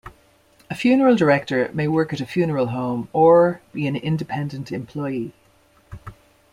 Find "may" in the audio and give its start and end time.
1.75-1.87